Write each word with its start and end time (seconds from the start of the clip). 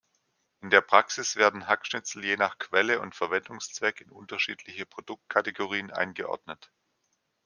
In 0.61 0.71
der 0.71 0.81
Praxis 0.81 1.35
werden 1.35 1.67
Hackschnitzel 1.67 2.25
je 2.25 2.35
nach 2.35 2.57
Quelle 2.57 3.01
und 3.01 3.13
Verwendungszweck 3.13 4.01
in 4.01 4.09
unterschiedliche 4.09 4.87
Produkt-Kategorien 4.87 5.91
eingeordnet. 5.91 6.71